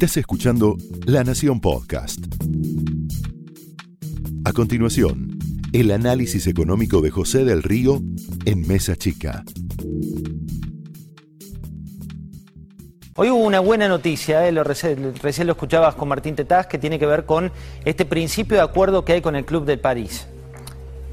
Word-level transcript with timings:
Estás 0.00 0.18
escuchando 0.18 0.76
La 1.06 1.24
Nación 1.24 1.60
Podcast. 1.60 2.20
A 4.44 4.52
continuación, 4.52 5.36
el 5.72 5.90
análisis 5.90 6.46
económico 6.46 7.00
de 7.00 7.10
José 7.10 7.44
del 7.44 7.64
Río 7.64 8.00
en 8.44 8.64
Mesa 8.68 8.94
Chica. 8.94 9.42
Hoy 13.16 13.30
hubo 13.30 13.40
una 13.44 13.58
buena 13.58 13.88
noticia, 13.88 14.46
eh, 14.46 14.52
recién 14.62 15.48
lo 15.48 15.52
escuchabas 15.52 15.96
con 15.96 16.06
Martín 16.06 16.36
Tetaz, 16.36 16.68
que 16.68 16.78
tiene 16.78 17.00
que 17.00 17.06
ver 17.06 17.26
con 17.26 17.50
este 17.84 18.04
principio 18.04 18.56
de 18.56 18.62
acuerdo 18.62 19.04
que 19.04 19.14
hay 19.14 19.20
con 19.20 19.34
el 19.34 19.44
Club 19.44 19.64
de 19.64 19.78
París. 19.78 20.28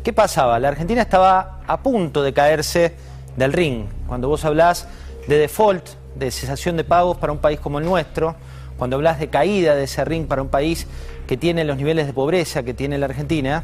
¿Qué 0.04 0.14
pasaba? 0.14 0.60
La 0.60 0.68
Argentina 0.68 1.02
estaba 1.02 1.62
a 1.66 1.82
punto 1.82 2.22
de 2.22 2.34
caerse 2.34 2.94
del 3.36 3.52
ring. 3.52 3.86
Cuando 4.06 4.28
vos 4.28 4.46
hablás 4.46 4.88
de 5.28 5.40
default, 5.40 5.88
de 6.14 6.30
cesación 6.30 6.78
de 6.78 6.84
pagos 6.84 7.18
para 7.18 7.34
un 7.34 7.40
país 7.40 7.60
como 7.60 7.80
el 7.80 7.86
nuestro, 7.86 8.36
cuando 8.78 8.98
hablas 8.98 9.20
de 9.20 9.30
caída 9.30 9.76
de 9.76 9.86
ese 9.86 10.04
ring 10.06 10.28
para 10.28 10.42
un 10.42 10.50
país 10.50 10.88
que 11.28 11.38
tiene 11.38 11.64
los 11.64 11.78
niveles 11.78 12.08
de 12.08 12.14
pobreza 12.14 12.64
que 12.64 12.74
tiene 12.74 12.98
la 12.98 13.06
Argentina, 13.06 13.64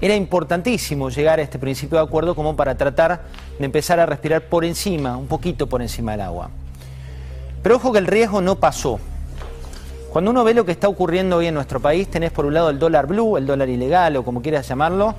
era 0.00 0.16
importantísimo 0.16 1.08
llegar 1.08 1.38
a 1.38 1.42
este 1.42 1.58
principio 1.58 1.98
de 1.98 2.04
acuerdo 2.04 2.34
como 2.34 2.56
para 2.56 2.76
tratar 2.76 3.22
de 3.58 3.64
empezar 3.64 4.00
a 4.00 4.06
respirar 4.06 4.42
por 4.42 4.64
encima, 4.64 5.16
un 5.16 5.26
poquito 5.28 5.68
por 5.68 5.80
encima 5.82 6.12
del 6.12 6.22
agua. 6.22 6.50
Pero 7.62 7.76
ojo 7.76 7.92
que 7.92 7.98
el 7.98 8.06
riesgo 8.06 8.40
no 8.40 8.56
pasó. 8.56 8.98
Cuando 10.10 10.30
uno 10.30 10.44
ve 10.44 10.54
lo 10.54 10.64
que 10.64 10.72
está 10.72 10.88
ocurriendo 10.88 11.38
hoy 11.38 11.46
en 11.46 11.54
nuestro 11.54 11.80
país, 11.80 12.08
tenés 12.08 12.30
por 12.30 12.44
un 12.44 12.54
lado 12.54 12.70
el 12.70 12.78
dólar 12.78 13.06
blue, 13.06 13.36
el 13.36 13.46
dólar 13.46 13.68
ilegal 13.68 14.16
o 14.16 14.24
como 14.24 14.42
quieras 14.42 14.68
llamarlo, 14.68 15.14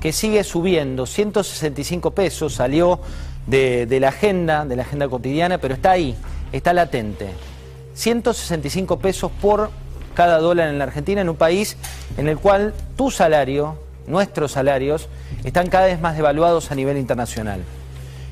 que 0.00 0.12
sigue 0.12 0.42
subiendo, 0.42 1.06
165 1.06 2.12
pesos, 2.12 2.54
salió 2.54 3.00
de, 3.46 3.86
de, 3.86 4.00
la 4.00 4.08
agenda, 4.08 4.64
de 4.64 4.76
la 4.76 4.82
agenda 4.82 5.08
cotidiana, 5.08 5.58
pero 5.58 5.74
está 5.74 5.90
ahí, 5.90 6.16
está 6.52 6.72
latente. 6.72 7.28
165 8.00 8.98
pesos 8.98 9.30
por 9.42 9.70
cada 10.14 10.38
dólar 10.38 10.70
en 10.70 10.78
la 10.78 10.84
Argentina, 10.84 11.20
en 11.20 11.28
un 11.28 11.36
país 11.36 11.76
en 12.16 12.28
el 12.28 12.38
cual 12.38 12.72
tu 12.96 13.10
salario, 13.10 13.76
nuestros 14.06 14.52
salarios, 14.52 15.08
están 15.44 15.68
cada 15.68 15.86
vez 15.86 16.00
más 16.00 16.16
devaluados 16.16 16.72
a 16.72 16.74
nivel 16.74 16.96
internacional. 16.96 17.60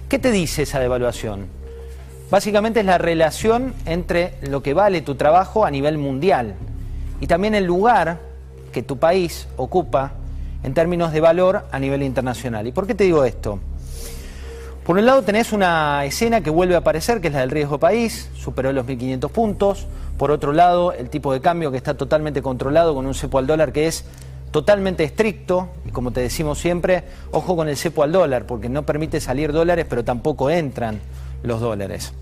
¿Qué 0.08 0.18
te 0.18 0.30
dice 0.30 0.62
esa 0.62 0.80
devaluación? 0.80 1.46
Básicamente 2.30 2.80
es 2.80 2.86
la 2.86 2.96
relación 2.96 3.74
entre 3.84 4.34
lo 4.40 4.62
que 4.62 4.72
vale 4.72 5.02
tu 5.02 5.16
trabajo 5.16 5.66
a 5.66 5.70
nivel 5.70 5.98
mundial 5.98 6.54
y 7.20 7.26
también 7.26 7.54
el 7.54 7.64
lugar 7.64 8.20
que 8.72 8.82
tu 8.82 8.98
país 8.98 9.48
ocupa 9.58 10.12
en 10.62 10.72
términos 10.72 11.12
de 11.12 11.20
valor 11.20 11.66
a 11.70 11.78
nivel 11.78 12.02
internacional. 12.02 12.66
¿Y 12.66 12.72
por 12.72 12.86
qué 12.86 12.94
te 12.94 13.04
digo 13.04 13.22
esto? 13.24 13.60
Por 14.88 14.96
un 14.96 15.04
lado 15.04 15.20
tenés 15.20 15.52
una 15.52 16.02
escena 16.06 16.40
que 16.40 16.48
vuelve 16.48 16.74
a 16.74 16.78
aparecer, 16.78 17.20
que 17.20 17.28
es 17.28 17.34
la 17.34 17.40
del 17.40 17.50
riesgo 17.50 17.78
país, 17.78 18.30
superó 18.34 18.72
los 18.72 18.86
1.500 18.86 19.30
puntos. 19.30 19.86
Por 20.16 20.30
otro 20.30 20.54
lado, 20.54 20.94
el 20.94 21.10
tipo 21.10 21.30
de 21.34 21.42
cambio 21.42 21.70
que 21.70 21.76
está 21.76 21.92
totalmente 21.92 22.40
controlado 22.40 22.94
con 22.94 23.04
un 23.04 23.12
cepo 23.12 23.36
al 23.36 23.46
dólar 23.46 23.70
que 23.70 23.86
es 23.86 24.06
totalmente 24.50 25.04
estricto. 25.04 25.68
Y 25.84 25.90
como 25.90 26.10
te 26.10 26.22
decimos 26.22 26.58
siempre, 26.58 27.04
ojo 27.32 27.54
con 27.54 27.68
el 27.68 27.76
cepo 27.76 28.02
al 28.02 28.12
dólar, 28.12 28.46
porque 28.46 28.70
no 28.70 28.84
permite 28.84 29.20
salir 29.20 29.52
dólares, 29.52 29.84
pero 29.86 30.04
tampoco 30.04 30.48
entran 30.48 31.00
los 31.42 31.60
dólares. 31.60 32.14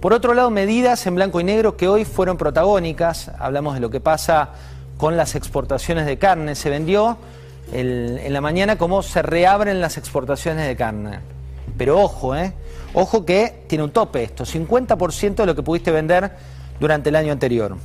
Por 0.00 0.14
otro 0.14 0.34
lado, 0.34 0.50
medidas 0.50 1.06
en 1.06 1.14
blanco 1.14 1.40
y 1.40 1.44
negro 1.44 1.76
que 1.76 1.86
hoy 1.86 2.04
fueron 2.04 2.38
protagónicas. 2.38 3.30
Hablamos 3.38 3.74
de 3.74 3.80
lo 3.80 3.88
que 3.88 4.00
pasa 4.00 4.48
con 4.96 5.16
las 5.16 5.36
exportaciones 5.36 6.06
de 6.06 6.18
carne. 6.18 6.56
Se 6.56 6.70
vendió 6.70 7.18
en 7.72 8.32
la 8.32 8.40
mañana 8.40 8.78
cómo 8.78 9.00
se 9.04 9.22
reabren 9.22 9.80
las 9.80 9.96
exportaciones 9.96 10.66
de 10.66 10.74
carne. 10.74 11.35
Pero 11.76 12.00
ojo, 12.00 12.34
¿eh? 12.34 12.52
Ojo 12.94 13.26
que 13.26 13.64
tiene 13.66 13.84
un 13.84 13.90
tope 13.90 14.22
esto, 14.22 14.44
50% 14.44 15.34
de 15.34 15.46
lo 15.46 15.54
que 15.54 15.62
pudiste 15.62 15.90
vender 15.90 16.32
durante 16.80 17.10
el 17.10 17.16
año 17.16 17.32
anterior. 17.32 17.76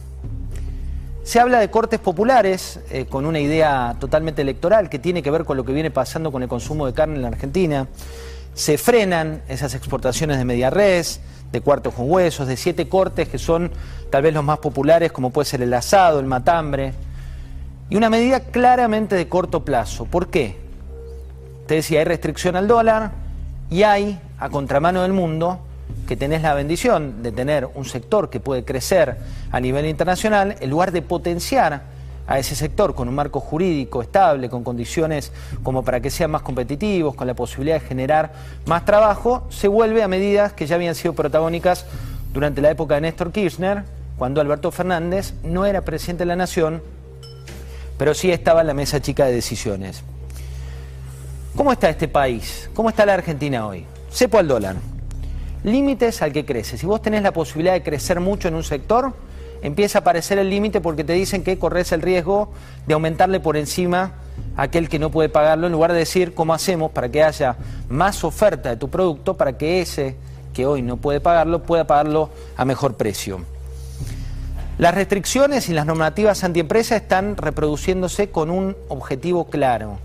Se 1.24 1.40
habla 1.40 1.60
de 1.60 1.70
cortes 1.70 2.00
populares 2.00 2.80
eh, 2.90 3.06
con 3.06 3.26
una 3.26 3.40
idea 3.40 3.96
totalmente 4.00 4.42
electoral 4.42 4.90
que 4.90 4.98
tiene 4.98 5.22
que 5.22 5.30
ver 5.30 5.46
con 5.46 5.56
lo 5.56 5.64
que 5.64 5.72
viene 5.72 5.92
pasando 5.92 6.32
con 6.32 6.42
el 6.42 6.50
consumo 6.50 6.88
de 6.88 6.94
carne 6.94 7.16
en 7.16 7.22
la 7.22 7.28
Argentina. 7.28 7.88
Se 8.54 8.78
frenan 8.78 9.44
esas 9.48 9.76
exportaciones 9.76 10.38
de 10.38 10.46
media 10.46 10.70
res, 10.70 11.22
de 11.52 11.62
cuartos 11.62 11.94
con 11.94 12.10
huesos, 12.10 12.48
de 12.48 12.58
siete 12.58 12.88
cortes 12.88 13.28
que 13.28 13.38
son 13.38 13.72
tal 14.10 14.24
vez 14.24 14.34
los 14.34 14.44
más 14.44 14.60
populares, 14.60 15.12
como 15.12 15.30
puede 15.30 15.46
ser 15.46 15.62
el 15.62 15.74
asado, 15.74 16.20
el 16.20 16.26
matambre. 16.26 16.94
Y 17.90 17.98
una 17.98 18.10
medida 18.10 18.40
claramente 18.40 19.16
de 19.16 19.28
corto 19.28 19.64
plazo. 19.64 20.06
¿Por 20.06 20.30
qué? 20.30 20.58
Te 21.68 21.76
decía, 21.76 22.00
hay 22.00 22.06
restricción 22.06 22.56
al 22.56 22.68
dólar, 22.68 23.12
y 23.72 23.84
hay, 23.84 24.20
a 24.38 24.50
contramano 24.50 25.02
del 25.02 25.14
mundo, 25.14 25.60
que 26.08 26.18
tenés 26.18 26.42
la 26.42 26.54
bendición 26.54 27.24
de 27.24 27.32
tener 27.32 27.70
un 27.74 27.86
sector 27.86 28.30
que 28.30 28.42
puede 28.42 28.66
crecer 28.66 29.18
a 29.50 29.60
nivel 29.62 29.86
internacional, 29.86 30.58
en 30.60 30.70
lugar 30.70 30.92
de 30.92 31.02
potenciar 31.02 31.84
a 32.28 32.38
ese 32.38 32.54
sector 32.54 32.94
con 32.94 33.08
un 33.08 33.16
marco 33.16 33.40
jurídico 33.40 34.02
estable, 34.02 34.50
con 34.50 34.66
condiciones 34.66 35.32
como 35.64 35.84
para 35.84 36.02
que 36.02 36.10
sean 36.10 36.32
más 36.32 36.42
competitivos, 36.42 37.16
con 37.16 37.28
la 37.28 37.34
posibilidad 37.34 37.80
de 37.80 37.88
generar 37.88 38.34
más 38.66 38.84
trabajo, 38.84 39.48
se 39.50 39.70
vuelve 39.70 40.04
a 40.04 40.10
medidas 40.10 40.52
que 40.52 40.68
ya 40.68 40.76
habían 40.76 40.94
sido 40.94 41.14
protagónicas 41.14 41.86
durante 42.34 42.62
la 42.62 42.72
época 42.72 42.96
de 42.96 43.02
Néstor 43.02 43.32
Kirchner, 43.32 43.84
cuando 44.18 44.42
Alberto 44.42 44.72
Fernández 44.72 45.34
no 45.44 45.66
era 45.66 45.82
presidente 45.82 46.24
de 46.24 46.28
la 46.28 46.36
Nación, 46.36 46.84
pero 47.98 48.14
sí 48.14 48.32
estaba 48.32 48.62
en 48.62 48.68
la 48.68 48.74
mesa 48.74 49.02
chica 49.02 49.26
de 49.26 49.32
decisiones. 49.32 50.04
¿Cómo 51.56 51.74
está 51.74 51.90
este 51.90 52.08
país? 52.08 52.70
¿Cómo 52.74 52.90
está 52.90 53.06
la 53.06 53.14
Argentina 53.14 53.68
hoy? 53.68 53.86
Cepo 54.10 54.38
al 54.38 54.48
dólar. 54.48 54.78
Límites 55.66 56.22
al 56.22 56.32
que 56.32 56.46
crece. 56.46 56.78
Si 56.78 56.86
vos 56.86 57.02
tenés 57.02 57.24
la 57.24 57.34
posibilidad 57.34 57.74
de 57.74 57.84
crecer 57.84 58.22
mucho 58.22 58.48
en 58.48 58.56
un 58.56 58.64
sector, 58.64 59.14
empieza 59.62 59.98
a 59.98 60.02
aparecer 60.02 60.40
el 60.40 60.50
límite 60.50 60.80
porque 60.80 61.04
te 61.04 61.12
dicen 61.12 61.44
que 61.44 61.60
corres 61.60 61.92
el 61.92 62.02
riesgo 62.02 62.54
de 62.88 62.94
aumentarle 62.94 63.42
por 63.42 63.58
encima 63.58 64.14
a 64.56 64.64
aquel 64.64 64.88
que 64.88 64.98
no 64.98 65.12
puede 65.12 65.28
pagarlo, 65.28 65.68
en 65.68 65.74
lugar 65.74 65.92
de 65.92 66.00
decir 66.00 66.34
cómo 66.34 66.54
hacemos 66.54 66.92
para 66.92 67.10
que 67.10 67.22
haya 67.22 67.58
más 67.90 68.24
oferta 68.24 68.70
de 68.70 68.78
tu 68.78 68.90
producto, 68.90 69.36
para 69.36 69.58
que 69.58 69.82
ese 69.82 70.16
que 70.54 70.66
hoy 70.66 70.82
no 70.82 70.98
puede 70.98 71.20
pagarlo 71.20 71.64
pueda 71.64 71.86
pagarlo 71.86 72.30
a 72.56 72.64
mejor 72.64 72.96
precio. 72.96 73.42
Las 74.78 74.96
restricciones 74.96 75.68
y 75.68 75.74
las 75.74 75.86
normativas 75.86 76.46
antiempresa 76.46 76.96
están 76.96 77.36
reproduciéndose 77.36 78.30
con 78.30 78.50
un 78.50 78.78
objetivo 78.88 79.50
claro 79.50 80.00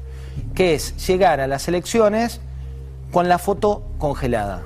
que 0.54 0.74
es 0.74 1.06
llegar 1.06 1.40
a 1.40 1.46
las 1.46 1.68
elecciones 1.68 2.40
con 3.12 3.28
la 3.28 3.38
foto 3.38 3.82
congelada. 3.98 4.62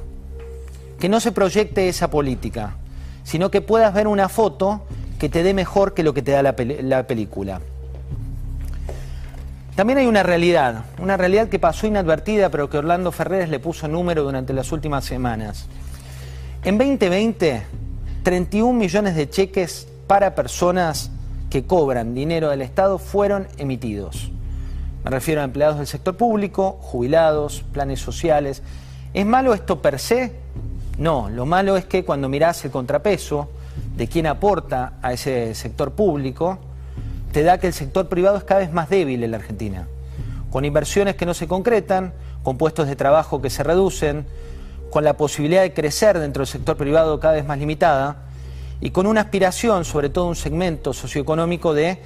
Que 0.99 1.09
no 1.09 1.21
se 1.21 1.33
proyecte 1.33 1.89
esa 1.89 2.11
política, 2.11 2.77
sino 3.25 3.51
que 3.51 3.61
puedas 3.61 3.95
ver 3.95 4.07
una 4.07 4.29
foto 4.29 4.83
que 5.19 5.29
te 5.29 5.43
dé 5.43 5.55
mejor 5.55 5.95
que 5.95 6.03
lo 6.03 6.15
que 6.15 6.23
te 6.23 6.33
da 6.33 6.43
la, 6.43 6.55
la 6.83 7.07
película. 7.07 7.61
También 9.77 9.99
hay 9.99 10.07
una 10.07 10.23
realidad, 10.23 10.85
una 10.99 11.17
realidad 11.17 11.49
que 11.49 11.59
pasó 11.59 11.87
inadvertida, 11.87 12.51
pero 12.51 12.69
que 12.69 12.79
Orlando 12.79 13.13
Ferreres 13.13 13.49
le 13.49 13.61
puso 13.61 13.89
número 13.89 14.23
durante 14.23 14.53
las 14.53 14.73
últimas 14.73 15.05
semanas. 15.05 15.67
En 16.65 16.77
2020, 16.77 17.63
31 18.23 18.79
millones 18.79 19.15
de 19.17 19.31
cheques 19.31 19.89
para 20.07 20.35
personas 20.35 21.11
que 21.49 21.65
cobran 21.65 22.15
dinero 22.15 22.51
del 22.51 22.63
Estado 22.63 22.99
fueron 22.99 23.49
emitidos. 23.57 24.31
Me 25.05 25.11
refiero 25.11 25.41
a 25.41 25.45
empleados 25.45 25.79
del 25.79 25.87
sector 25.87 26.17
público, 26.17 26.79
jubilados, 26.83 27.65
planes 27.73 28.01
sociales. 28.01 28.63
¿Es 29.15 29.25
malo 29.25 29.55
esto 29.55 29.81
per 29.81 29.99
se? 29.99 30.33
No, 30.99 31.31
lo 31.31 31.47
malo 31.47 31.77
es 31.79 31.87
que 31.87 32.05
cuando 32.05 32.29
mirás 32.29 32.63
el 32.67 32.71
contrapeso 32.71 33.49
de 33.97 34.09
quién 34.09 34.27
aporta 34.27 34.95
a 35.01 35.15
ese 35.15 35.55
sector 35.55 35.93
público, 35.93 36.59
te 37.33 37.43
da 37.43 37.59
que 37.59 37.69
el 37.69 37.73
sector 37.73 38.09
privado 38.09 38.37
es 38.37 38.45
cada 38.45 38.61
vez 38.61 38.73
más 38.73 38.91
débil 38.91 39.23
en 39.25 39.31
la 39.31 39.39
Argentina, 39.39 39.87
con 40.51 40.67
inversiones 40.67 41.17
que 41.17 41.25
no 41.25 41.33
se 41.33 41.49
concretan, 41.49 42.13
con 42.43 42.59
puestos 42.59 42.87
de 42.87 42.97
trabajo 42.97 43.41
que 43.41 43.49
se 43.49 43.63
reducen, 43.63 44.27
con 44.91 45.05
la 45.05 45.17
posibilidad 45.17 45.63
de 45.63 45.73
crecer 45.73 46.19
dentro 46.19 46.41
del 46.41 46.49
sector 46.49 46.77
privado 46.77 47.21
cada 47.21 47.35
vez 47.35 47.47
más 47.47 47.59
limitada 47.59 48.25
y 48.81 48.91
con 48.91 49.07
una 49.07 49.23
aspiración, 49.23 49.87
sobre 49.87 50.11
todo 50.11 50.27
un 50.27 50.37
segmento 50.37 50.93
socioeconómico, 50.93 51.73
de 51.73 51.99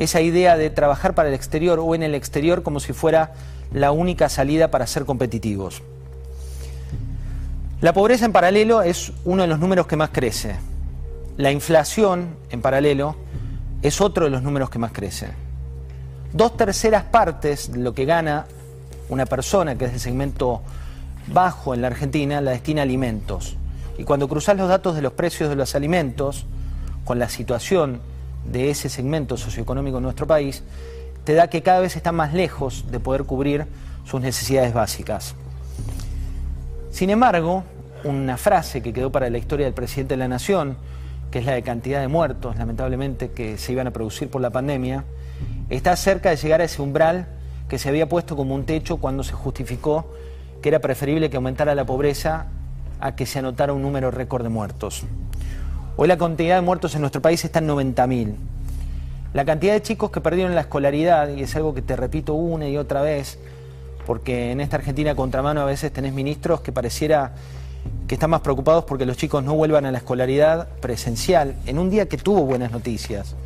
esa 0.00 0.22
idea 0.22 0.56
de 0.56 0.70
trabajar 0.70 1.14
para 1.14 1.28
el 1.28 1.34
exterior 1.34 1.78
o 1.78 1.94
en 1.94 2.02
el 2.02 2.14
exterior 2.14 2.62
como 2.62 2.80
si 2.80 2.94
fuera 2.94 3.34
la 3.72 3.92
única 3.92 4.30
salida 4.30 4.70
para 4.70 4.86
ser 4.86 5.04
competitivos. 5.04 5.82
La 7.82 7.92
pobreza 7.92 8.24
en 8.24 8.32
paralelo 8.32 8.82
es 8.82 9.12
uno 9.24 9.42
de 9.42 9.48
los 9.48 9.60
números 9.60 9.86
que 9.86 9.96
más 9.96 10.08
crece. 10.10 10.56
La 11.36 11.52
inflación 11.52 12.36
en 12.50 12.62
paralelo 12.62 13.14
es 13.82 14.00
otro 14.00 14.24
de 14.24 14.30
los 14.30 14.42
números 14.42 14.70
que 14.70 14.78
más 14.78 14.90
crece. 14.92 15.28
Dos 16.32 16.56
terceras 16.56 17.04
partes 17.04 17.70
de 17.70 17.78
lo 17.78 17.94
que 17.94 18.06
gana 18.06 18.46
una 19.10 19.26
persona 19.26 19.76
que 19.76 19.84
es 19.84 19.90
del 19.90 20.00
segmento 20.00 20.62
bajo 21.26 21.74
en 21.74 21.82
la 21.82 21.88
Argentina 21.88 22.40
la 22.40 22.52
destina 22.52 22.80
a 22.80 22.84
alimentos. 22.84 23.56
Y 23.98 24.04
cuando 24.04 24.28
cruzas 24.28 24.56
los 24.56 24.68
datos 24.68 24.94
de 24.94 25.02
los 25.02 25.12
precios 25.12 25.50
de 25.50 25.56
los 25.56 25.74
alimentos 25.74 26.46
con 27.04 27.18
la 27.18 27.28
situación 27.28 28.00
de 28.44 28.70
ese 28.70 28.88
segmento 28.88 29.36
socioeconómico 29.36 29.98
en 29.98 30.04
nuestro 30.04 30.26
país, 30.26 30.62
te 31.24 31.34
da 31.34 31.48
que 31.48 31.62
cada 31.62 31.80
vez 31.80 31.96
están 31.96 32.14
más 32.14 32.32
lejos 32.32 32.90
de 32.90 33.00
poder 33.00 33.24
cubrir 33.24 33.66
sus 34.04 34.20
necesidades 34.20 34.72
básicas. 34.72 35.34
Sin 36.90 37.10
embargo, 37.10 37.64
una 38.04 38.36
frase 38.36 38.82
que 38.82 38.92
quedó 38.92 39.12
para 39.12 39.30
la 39.30 39.38
historia 39.38 39.66
del 39.66 39.74
presidente 39.74 40.14
de 40.14 40.18
la 40.18 40.28
Nación, 40.28 40.76
que 41.30 41.38
es 41.38 41.44
la 41.44 41.52
de 41.52 41.62
cantidad 41.62 42.00
de 42.00 42.08
muertos, 42.08 42.56
lamentablemente, 42.56 43.30
que 43.30 43.58
se 43.58 43.72
iban 43.72 43.86
a 43.86 43.90
producir 43.92 44.28
por 44.28 44.40
la 44.40 44.50
pandemia, 44.50 45.04
está 45.68 45.94
cerca 45.96 46.30
de 46.30 46.36
llegar 46.36 46.60
a 46.60 46.64
ese 46.64 46.82
umbral 46.82 47.28
que 47.68 47.78
se 47.78 47.88
había 47.88 48.08
puesto 48.08 48.36
como 48.36 48.54
un 48.54 48.64
techo 48.64 48.96
cuando 48.96 49.22
se 49.22 49.32
justificó 49.32 50.12
que 50.60 50.68
era 50.68 50.80
preferible 50.80 51.30
que 51.30 51.36
aumentara 51.36 51.74
la 51.74 51.86
pobreza 51.86 52.46
a 53.00 53.14
que 53.14 53.26
se 53.26 53.38
anotara 53.38 53.72
un 53.72 53.82
número 53.82 54.10
récord 54.10 54.42
de 54.42 54.48
muertos. 54.48 55.04
Hoy 56.02 56.08
la 56.08 56.16
cantidad 56.16 56.54
de 56.54 56.62
muertos 56.62 56.94
en 56.94 57.02
nuestro 57.02 57.20
país 57.20 57.44
está 57.44 57.58
en 57.58 57.68
90.000. 57.68 58.32
La 59.34 59.44
cantidad 59.44 59.74
de 59.74 59.82
chicos 59.82 60.10
que 60.10 60.22
perdieron 60.22 60.54
la 60.54 60.62
escolaridad, 60.62 61.28
y 61.28 61.42
es 61.42 61.54
algo 61.56 61.74
que 61.74 61.82
te 61.82 61.94
repito 61.94 62.32
una 62.32 62.66
y 62.66 62.78
otra 62.78 63.02
vez, 63.02 63.38
porque 64.06 64.50
en 64.50 64.62
esta 64.62 64.76
Argentina 64.76 65.14
contramano 65.14 65.60
a 65.60 65.66
veces 65.66 65.92
tenés 65.92 66.14
ministros 66.14 66.62
que 66.62 66.72
pareciera 66.72 67.34
que 68.08 68.14
están 68.14 68.30
más 68.30 68.40
preocupados 68.40 68.86
porque 68.86 69.04
los 69.04 69.18
chicos 69.18 69.44
no 69.44 69.54
vuelvan 69.54 69.84
a 69.84 69.92
la 69.92 69.98
escolaridad 69.98 70.68
presencial, 70.80 71.54
en 71.66 71.78
un 71.78 71.90
día 71.90 72.08
que 72.08 72.16
tuvo 72.16 72.46
buenas 72.46 72.72
noticias. 72.72 73.36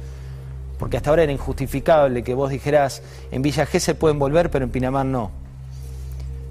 Porque 0.79 0.97
hasta 0.97 1.11
ahora 1.11 1.25
era 1.25 1.33
injustificable 1.33 2.23
que 2.23 2.35
vos 2.35 2.51
dijeras, 2.51 3.03
en 3.33 3.43
Villa 3.43 3.67
se 3.67 3.97
pueden 3.97 4.21
volver, 4.21 4.53
pero 4.53 4.65
en 4.65 4.71
Pinamar 4.71 5.07
no. 5.07 5.33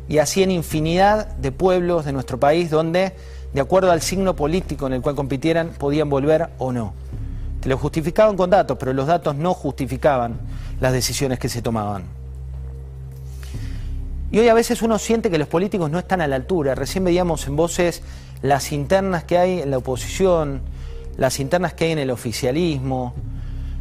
Y 0.09 0.17
así 0.17 0.43
en 0.43 0.51
infinidad 0.51 1.27
de 1.37 1.53
pueblos 1.53 2.03
de 2.03 2.11
nuestro 2.11 2.41
país 2.41 2.69
donde, 2.69 3.13
de 3.53 3.61
acuerdo 3.61 3.91
al 3.91 4.01
signo 4.01 4.35
político 4.35 4.87
en 4.87 4.93
el 4.93 5.01
cual 5.01 5.15
compitieran, 5.15 5.69
podían 5.77 6.09
volver 6.09 6.49
o 6.57 6.71
no. 6.71 6.93
Te 7.61 7.69
lo 7.69 7.77
justificaban 7.77 8.35
con 8.35 8.49
datos, 8.49 8.77
pero 8.79 8.93
los 8.93 9.07
datos 9.07 9.35
no 9.35 9.53
justificaban 9.53 10.39
las 10.79 10.91
decisiones 10.91 11.39
que 11.39 11.49
se 11.49 11.61
tomaban. 11.61 12.03
Y 14.31 14.39
hoy 14.39 14.47
a 14.47 14.53
veces 14.55 14.81
uno 14.81 14.97
siente 14.97 15.29
que 15.29 15.37
los 15.37 15.47
políticos 15.47 15.91
no 15.91 15.99
están 15.99 16.19
a 16.19 16.27
la 16.27 16.35
altura. 16.35 16.73
Recién 16.73 17.03
veíamos 17.03 17.47
en 17.47 17.55
voces 17.55 18.01
las 18.41 18.71
internas 18.71 19.23
que 19.23 19.37
hay 19.37 19.61
en 19.61 19.69
la 19.69 19.77
oposición, 19.77 20.61
las 21.17 21.39
internas 21.39 21.73
que 21.75 21.85
hay 21.85 21.91
en 21.91 21.99
el 21.99 22.09
oficialismo, 22.09 23.13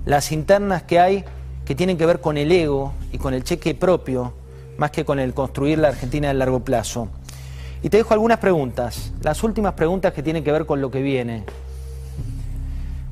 las 0.04 0.30
internas 0.30 0.82
que 0.82 1.00
hay 1.00 1.24
que 1.64 1.74
tienen 1.74 1.96
que 1.96 2.04
ver 2.04 2.20
con 2.20 2.36
el 2.36 2.52
ego 2.52 2.92
y 3.12 3.18
con 3.18 3.32
el 3.32 3.44
cheque 3.44 3.74
propio, 3.74 4.34
más 4.76 4.90
que 4.90 5.04
con 5.04 5.18
el 5.18 5.32
construir 5.32 5.78
la 5.78 5.88
Argentina 5.88 6.28
a 6.28 6.34
largo 6.34 6.60
plazo. 6.60 7.08
Y 7.82 7.88
te 7.88 7.96
dejo 7.96 8.14
algunas 8.14 8.38
preguntas, 8.38 9.12
las 9.22 9.42
últimas 9.42 9.74
preguntas 9.74 10.12
que 10.12 10.22
tienen 10.22 10.44
que 10.44 10.52
ver 10.52 10.66
con 10.66 10.80
lo 10.80 10.90
que 10.90 11.02
viene. 11.02 11.42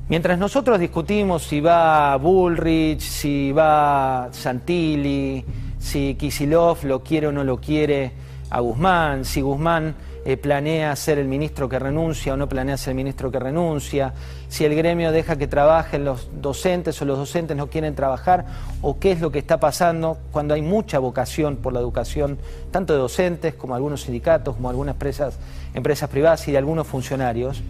Mientras 0.08 0.38
nosotros 0.38 0.78
discutimos 0.78 1.42
si 1.42 1.60
va 1.60 2.16
Bullrich, 2.16 3.00
si 3.00 3.52
va 3.52 4.28
Santilli, 4.32 5.44
si 5.78 6.14
Kisilov 6.14 6.84
lo 6.84 7.00
quiere 7.00 7.28
o 7.28 7.32
no 7.32 7.42
lo 7.42 7.60
quiere 7.60 8.12
a 8.50 8.60
Guzmán, 8.60 9.24
si 9.24 9.40
Guzmán 9.40 9.94
eh, 10.24 10.36
planea 10.36 10.94
ser 10.96 11.18
el 11.18 11.28
ministro 11.28 11.68
que 11.68 11.78
renuncia 11.78 12.34
o 12.34 12.36
no 12.36 12.48
planea 12.48 12.76
ser 12.76 12.90
el 12.90 12.96
ministro 12.96 13.30
que 13.30 13.38
renuncia, 13.38 14.12
si 14.48 14.64
el 14.64 14.74
gremio 14.74 15.12
deja 15.12 15.36
que 15.36 15.46
trabajen 15.46 16.04
los 16.04 16.28
docentes 16.42 17.00
o 17.00 17.04
los 17.04 17.16
docentes 17.16 17.56
no 17.56 17.68
quieren 17.68 17.94
trabajar, 17.94 18.44
o 18.82 18.98
qué 18.98 19.12
es 19.12 19.20
lo 19.20 19.30
que 19.30 19.38
está 19.38 19.58
pasando 19.60 20.18
cuando 20.30 20.54
hay 20.54 20.62
mucha 20.62 20.98
vocación 20.98 21.56
por 21.56 21.72
la 21.72 21.80
educación, 21.80 22.38
tanto 22.70 22.92
de 22.92 22.98
docentes 22.98 23.54
como 23.54 23.74
algunos 23.74 24.02
sindicatos, 24.02 24.56
como 24.56 24.68
algunas 24.68 24.94
empresas, 24.94 25.38
empresas 25.72 26.10
privadas 26.10 26.46
y 26.48 26.52
de 26.52 26.58
algunos 26.58 26.86
funcionarios. 26.86 27.62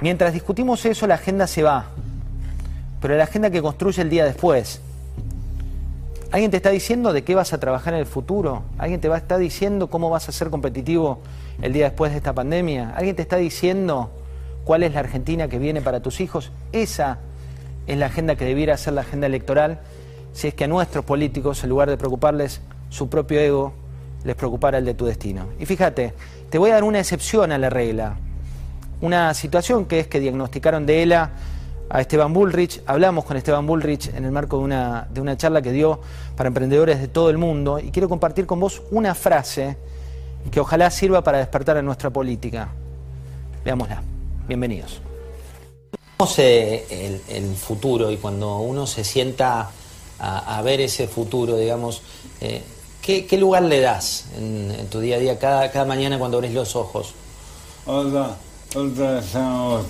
Mientras 0.00 0.32
discutimos 0.32 0.84
eso, 0.84 1.06
la 1.06 1.14
agenda 1.14 1.46
se 1.46 1.62
va, 1.62 1.86
pero 3.00 3.16
la 3.16 3.24
agenda 3.24 3.50
que 3.50 3.62
construye 3.62 4.02
el 4.02 4.10
día 4.10 4.24
después, 4.24 4.80
¿Alguien 6.32 6.50
te 6.50 6.56
está 6.56 6.70
diciendo 6.70 7.12
de 7.12 7.22
qué 7.22 7.34
vas 7.36 7.52
a 7.52 7.60
trabajar 7.60 7.94
en 7.94 8.00
el 8.00 8.06
futuro? 8.06 8.64
¿Alguien 8.78 9.00
te 9.00 9.08
va 9.08 9.22
a 9.28 9.38
diciendo 9.38 9.88
cómo 9.88 10.10
vas 10.10 10.28
a 10.28 10.32
ser 10.32 10.50
competitivo 10.50 11.20
el 11.62 11.72
día 11.72 11.84
después 11.84 12.10
de 12.10 12.18
esta 12.18 12.34
pandemia? 12.34 12.90
¿Alguien 12.96 13.14
te 13.14 13.22
está 13.22 13.36
diciendo 13.36 14.10
cuál 14.64 14.82
es 14.82 14.92
la 14.92 15.00
Argentina 15.00 15.48
que 15.48 15.58
viene 15.58 15.82
para 15.82 16.00
tus 16.00 16.20
hijos? 16.20 16.50
Esa 16.72 17.18
es 17.86 17.96
la 17.96 18.06
agenda 18.06 18.34
que 18.34 18.44
debiera 18.44 18.76
ser 18.76 18.94
la 18.94 19.02
agenda 19.02 19.28
electoral 19.28 19.80
si 20.32 20.48
es 20.48 20.54
que 20.54 20.64
a 20.64 20.68
nuestros 20.68 21.04
políticos, 21.04 21.62
en 21.62 21.70
lugar 21.70 21.88
de 21.88 21.96
preocuparles 21.96 22.60
su 22.90 23.08
propio 23.08 23.40
ego, 23.40 23.72
les 24.24 24.34
preocupara 24.34 24.78
el 24.78 24.84
de 24.84 24.94
tu 24.94 25.06
destino. 25.06 25.46
Y 25.60 25.64
fíjate, 25.64 26.12
te 26.50 26.58
voy 26.58 26.70
a 26.70 26.74
dar 26.74 26.84
una 26.84 26.98
excepción 26.98 27.52
a 27.52 27.58
la 27.58 27.70
regla. 27.70 28.16
Una 29.00 29.32
situación 29.32 29.86
que 29.86 30.00
es 30.00 30.08
que 30.08 30.18
diagnosticaron 30.18 30.86
de 30.86 31.04
ELA 31.04 31.30
a 31.88 32.00
Esteban 32.00 32.32
Bullrich. 32.32 32.82
Hablamos 32.86 33.24
con 33.24 33.36
Esteban 33.36 33.66
Bullrich 33.66 34.08
en 34.14 34.24
el 34.24 34.32
marco 34.32 34.58
de 34.58 34.64
una, 34.64 35.08
de 35.10 35.20
una 35.20 35.36
charla 35.36 35.62
que 35.62 35.72
dio 35.72 36.00
para 36.36 36.48
emprendedores 36.48 37.00
de 37.00 37.08
todo 37.08 37.30
el 37.30 37.38
mundo 37.38 37.78
y 37.78 37.90
quiero 37.90 38.08
compartir 38.08 38.46
con 38.46 38.60
vos 38.60 38.82
una 38.90 39.14
frase 39.14 39.76
que 40.50 40.60
ojalá 40.60 40.90
sirva 40.90 41.22
para 41.22 41.38
despertar 41.38 41.76
a 41.76 41.82
nuestra 41.82 42.10
política. 42.10 42.68
Veámosla. 43.64 44.02
Bienvenidos. 44.46 45.00
El, 46.38 47.20
el 47.28 47.54
futuro 47.56 48.10
y 48.10 48.16
cuando 48.16 48.58
uno 48.58 48.86
se 48.86 49.04
sienta 49.04 49.70
a, 50.18 50.62
ver 50.62 50.80
ese 50.80 51.08
futuro, 51.08 51.56
digamos, 51.56 52.02
eh, 52.40 52.62
¿qué, 53.02 53.38
lugar 53.38 53.64
le 53.64 53.80
das 53.80 54.26
en, 54.36 54.88
tu 54.88 55.00
día 55.00 55.16
a 55.16 55.18
día, 55.18 55.38
cada, 55.38 55.70
cada 55.70 55.84
mañana 55.84 56.18
cuando 56.18 56.38
abres 56.38 56.54
los 56.54 56.74
ojos? 56.74 57.12
Hola, 57.84 58.36
hola, 58.74 59.82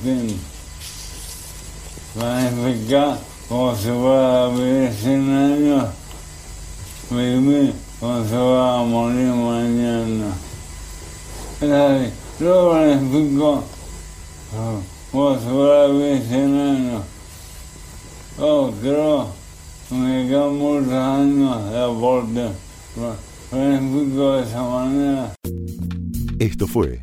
planificar 2.19 3.19
como 3.49 3.77
si 3.77 3.89
fuera 3.89 4.49
vivir 4.49 4.93
100 4.93 5.31
años, 5.31 5.85
vivir 7.11 7.75
como 8.01 8.23
si 8.23 8.29
fuera 8.31 8.81
a 8.81 8.83
morir 8.83 9.29
mañana. 9.29 10.35
Es 11.61 11.71
así, 11.71 12.13
yo 12.41 12.71
planifico 12.71 13.65
como 15.13 15.39
si 15.39 15.47
fuera 15.47 15.87
vivir 15.89 16.23
100 16.29 16.61
años. 16.61 17.03
Yo 18.39 18.73
creo 18.81 19.29
que 19.89 19.95
me 19.95 20.27
quedan 20.27 20.59
muchos 20.59 20.93
años 20.93 21.71
de 21.71 21.85
aporte. 21.85 22.49
Planifico 23.51 24.33
de 24.33 24.43
esa 24.43 24.63
manera. 24.63 25.33
Esto 26.39 26.67
fue 26.67 27.03